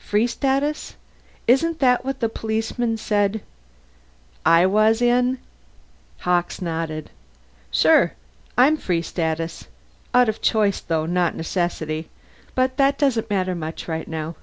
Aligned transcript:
"Free 0.00 0.26
Status? 0.26 0.96
Isn't 1.46 1.78
that 1.78 2.04
what 2.04 2.18
the 2.18 2.28
policeman 2.28 2.96
said" 2.96 3.40
"I 4.58 4.66
was 4.66 5.00
in?" 5.00 5.38
Hawkes 6.22 6.60
nodded. 6.60 7.08
"Sure, 7.70 8.14
I'm 8.58 8.78
Free 8.78 9.00
Status. 9.00 9.68
Out 10.12 10.28
of 10.28 10.42
choice, 10.42 10.80
though, 10.80 11.06
not 11.06 11.36
necessity. 11.36 12.08
But 12.56 12.78
that 12.78 12.98
doesn't 12.98 13.30
matter 13.30 13.54
much 13.54 13.86
right 13.86 14.08
now. 14.08 14.34